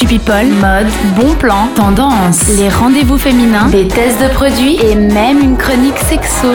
[0.00, 0.20] Actu
[0.60, 5.98] mode, bon plan, tendance, les rendez-vous féminins, des tests de produits et même une chronique
[5.98, 6.46] sexo.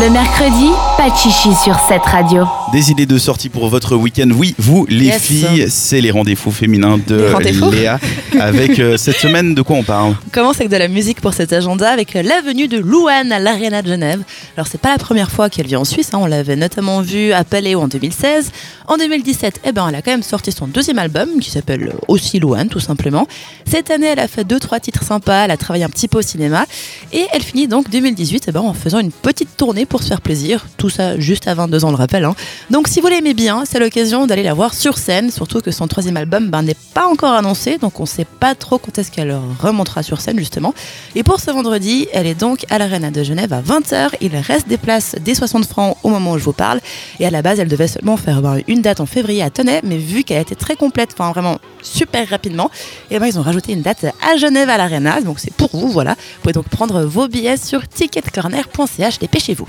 [0.00, 2.44] Le mercredi, pas de chichi sur cette radio.
[2.72, 4.28] Des idées de sortie pour votre week-end.
[4.34, 5.22] Oui, vous, les Yes.
[5.22, 7.26] filles, c'est les rendez-vous féminins de
[7.70, 7.98] Léa.
[8.40, 11.34] Avec euh, cette semaine, de quoi on parle On commence avec de la musique pour
[11.34, 14.22] cet agenda avec la venue de Louane à l'Arena de Genève.
[14.56, 17.32] Alors c'est pas la première fois qu'elle vient en Suisse, hein, on l'avait notamment vue
[17.32, 18.50] à Paléo en 2016.
[18.88, 22.38] En 2017, eh ben, elle a quand même sorti son deuxième album qui s'appelle aussi
[22.40, 23.26] Louane tout simplement.
[23.70, 26.18] Cette année, elle a fait deux trois titres sympas, elle a travaillé un petit peu
[26.18, 26.64] au cinéma
[27.12, 30.20] et elle finit donc 2018 eh ben, en faisant une petite tournée pour se faire
[30.20, 30.66] plaisir.
[30.76, 32.24] Tout ça juste à 22 ans, le rappel.
[32.24, 32.34] hein.
[32.70, 35.88] Donc si vous l'aimez bien, c'est l'occasion d'aller la voir sur scène, surtout que son
[35.88, 39.36] troisième album ben, n'est pas encore annoncé, donc on sait pas trop quand est-ce qu'elle
[39.60, 40.74] remontera sur scène justement.
[41.14, 44.10] Et pour ce vendredi, elle est donc à l'Arena de Genève à 20h.
[44.20, 46.80] Il reste des places dès 60 francs au moment où je vous parle.
[47.20, 49.80] Et à la base, elle devait seulement faire ben, une date en février à Tenay,
[49.84, 52.70] mais vu qu'elle était très complète, enfin vraiment super rapidement,
[53.10, 55.20] et ben, ils ont rajouté une date à Genève à l'Arena.
[55.20, 56.12] Donc c'est pour vous, voilà.
[56.12, 59.18] Vous pouvez donc prendre vos billets sur ticketcorner.ch.
[59.18, 59.66] Dépêchez-vous.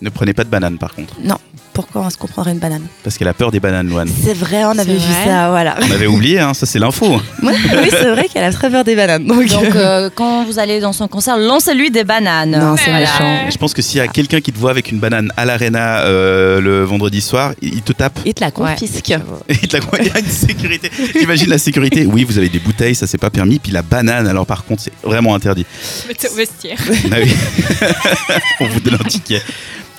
[0.00, 1.36] Ne prenez pas de banane par contre, Non,
[1.72, 4.08] pourquoi est-ce qu'on prendrait une banane parce qu'elle a peur des bananes, Loane.
[4.24, 5.24] C'est vrai, on avait vu vrai.
[5.26, 5.76] ça, voilà.
[5.80, 7.20] On avait oublié, hein, ça c'est l'info.
[7.42, 9.24] Ouais, oui, c'est vrai qu'elle a très peur des bananes.
[9.26, 12.50] Donc, Donc, euh, quand vous allez dans son concert, lancez-lui des bananes.
[12.50, 13.00] Non, c'est Voilà.
[13.00, 13.50] méchant.
[13.50, 16.00] Je pense que s'il y a quelqu'un qui te voit avec une banane à l'arena
[16.00, 18.18] euh, le vendredi soir, il te tape.
[18.24, 19.08] il te la confisque.
[19.48, 20.90] Il te la- il y a une sécurité.
[21.12, 23.58] T'imagines la sécurité Oui, vous avez des bouteilles, ça c'est pas permis.
[23.58, 25.64] Puis la banane, alors par contre, c'est vraiment interdit.
[26.06, 26.78] Mettez au vestiaire.
[27.10, 27.32] Ah oui.
[28.60, 29.42] On vous donne un ticket.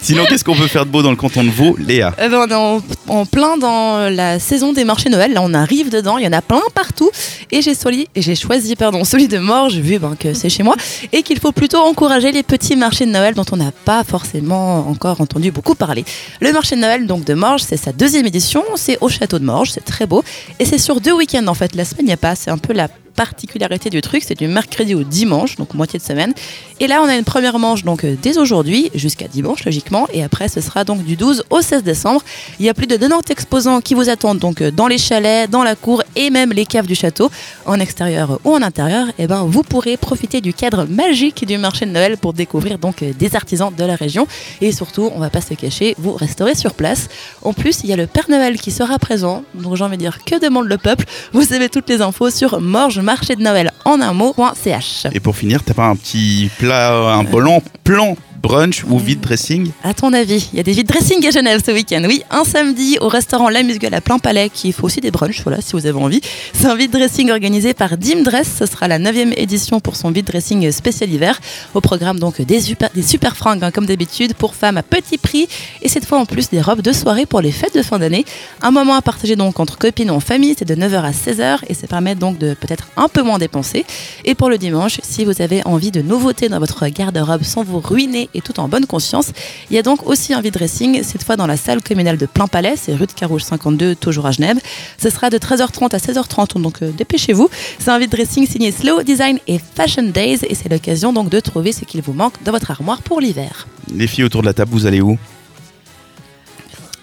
[0.01, 2.47] Sinon, qu'est-ce qu'on peut faire de beau dans le canton de Vaud, Léa Eh ben,
[2.49, 5.33] on est en, plein dans la saison des marchés Noël.
[5.33, 6.17] Là, on arrive dedans.
[6.17, 7.09] Il y en a plein partout.
[7.51, 7.73] Et j'ai
[8.15, 10.75] et j'ai choisi pardon, celui de Morges, vu ben, que c'est chez moi.
[11.11, 14.87] Et qu'il faut plutôt encourager les petits marchés de Noël dont on n'a pas forcément
[14.87, 16.05] encore entendu beaucoup parler.
[16.39, 18.63] Le marché de Noël donc, de Morges, c'est sa deuxième édition.
[18.75, 19.71] C'est au château de Morges.
[19.71, 20.23] C'est très beau.
[20.59, 21.75] Et c'est sur deux week-ends en fait.
[21.75, 22.35] La semaine, n'y a pas.
[22.35, 22.87] C'est un peu la
[23.19, 26.33] particularité du truc, c'est du mercredi au dimanche, donc moitié de semaine.
[26.79, 30.23] Et là, on a une première manche donc euh, dès aujourd'hui jusqu'à dimanche logiquement, et
[30.23, 32.21] après ce sera donc du 12 au 16 décembre.
[32.61, 35.49] Il y a plus de 90 exposants qui vous attendent donc euh, dans les chalets,
[35.49, 37.29] dans la cour et même les caves du château,
[37.65, 39.07] en extérieur ou en intérieur.
[39.17, 43.03] Et ben vous pourrez profiter du cadre magique du marché de Noël pour découvrir donc
[43.03, 44.27] euh, des artisans de la région
[44.61, 47.09] et surtout, on va pas se cacher, vous resterez sur place.
[47.41, 50.03] En plus, il y a le Père Noël qui sera présent, donc j'ai envie de
[50.03, 51.03] dire que demande le peuple.
[51.33, 55.07] Vous avez toutes les infos sur Morges Marché de Noël en un mot.ch.
[55.11, 59.71] Et pour finir, t'as pas un petit plat, un plan, plan brunch ou vide dressing
[59.83, 62.03] À ton avis, il y a des vides dressing à Genève ce week-end.
[62.07, 65.41] Oui, un samedi au restaurant La Musgueule à plein palais qui fait aussi des brunchs,
[65.43, 66.21] voilà, si vous avez envie.
[66.53, 68.49] C'est un vide dressing organisé par Dim Dress.
[68.59, 71.39] Ce sera la 9 édition pour son vide dressing spécial hiver.
[71.73, 75.17] Au programme donc des super, des super fringues hein, comme d'habitude pour femmes à petit
[75.17, 75.47] prix
[75.81, 78.25] et cette fois en plus des robes de soirée pour les fêtes de fin d'année.
[78.61, 81.59] Un moment à partager donc entre copines ou en famille, c'est de 9h à 16h
[81.67, 83.85] et ça permet donc de peut-être un peu moins dépenser.
[84.25, 87.79] Et pour le dimanche, si vous avez envie de nouveautés dans votre garde-robe sans vous
[87.79, 89.27] ruiner et tout en bonne conscience,
[89.69, 92.25] il y a donc aussi un vide dressing, cette fois dans la salle communale de
[92.25, 94.57] Plein Palais, c'est rue de Carouge 52, toujours à Genève.
[94.97, 97.49] Ce sera de 13h30 à 16h30, donc euh, dépêchez-vous.
[97.79, 101.39] C'est un vide dressing signé Slow Design et Fashion Days et c'est l'occasion donc de
[101.39, 103.67] trouver ce qu'il vous manque dans votre armoire pour l'hiver.
[103.93, 105.17] Les filles autour de la table, vous allez où?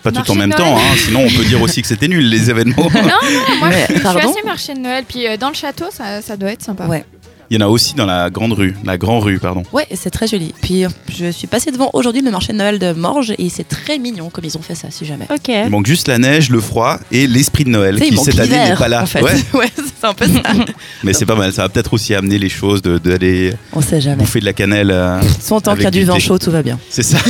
[0.02, 0.62] Pas tout en même Noël.
[0.62, 2.88] temps, hein, sinon on peut dire aussi que c'était nul les événements.
[2.94, 5.04] Non, non, moi Mais, je suis assez marché de Noël.
[5.08, 6.86] Puis euh, dans le château, ça, ça doit être sympa.
[6.86, 7.04] Ouais.
[7.50, 9.62] Il y en a aussi dans la grande rue, la grande rue, pardon.
[9.72, 10.52] Ouais, c'est très joli.
[10.62, 13.68] Puis euh, je suis passée devant aujourd'hui le marché de Noël de Morges et c'est
[13.68, 15.26] très mignon comme ils ont fait ça, si jamais.
[15.32, 15.48] Ok.
[15.48, 18.74] Il manque juste la neige, le froid et l'esprit de Noël qui cette année n'est
[18.74, 19.02] pas là.
[19.02, 19.22] en fait.
[19.22, 20.40] Ouais, Ouais, c'est un peu ça.
[21.04, 21.52] mais c'est pas mal.
[21.52, 24.16] Ça va peut-être aussi amener les choses de- d'aller On sait jamais.
[24.16, 24.90] bouffer de la cannelle.
[24.90, 26.78] euh, Son tant qu'il y a du vin chaud, tout va bien.
[26.90, 27.18] c'est ça.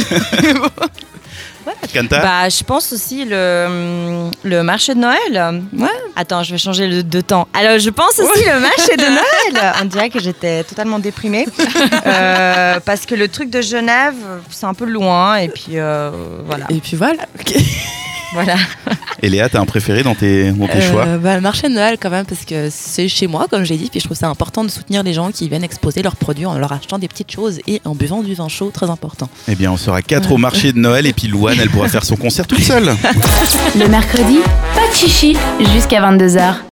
[1.93, 5.63] Kanta Bah, je pense aussi le, le marché de Noël.
[5.77, 5.89] Ouais.
[6.17, 7.47] Attends, je vais changer le, de temps.
[7.55, 9.03] Alors, je pense aussi le marché de
[9.57, 9.73] Noël.
[9.81, 11.47] On dirait que j'étais totalement déprimée.
[12.07, 14.15] Euh, parce que le truc de Genève,
[14.51, 15.37] c'est un peu loin.
[15.37, 16.11] Et puis, euh,
[16.45, 16.67] voilà.
[16.71, 17.23] Et puis voilà.
[18.33, 18.55] voilà.
[19.23, 21.73] Et Léa, t'as un préféré dans tes, dans tes Euh, choix bah, le marché de
[21.75, 24.29] Noël quand même parce que c'est chez moi comme j'ai dit puis je trouve ça
[24.29, 27.31] important de soutenir les gens qui viennent exposer leurs produits en leur achetant des petites
[27.31, 29.29] choses et en buvant du vin chaud très important.
[29.49, 32.05] Eh bien, on sera quatre au marché de Noël et puis Louane, elle pourra faire
[32.05, 32.91] son concert toute seule.
[33.79, 34.39] Le mercredi,
[34.75, 35.37] pas de chichi
[35.75, 36.57] jusqu'à 22h.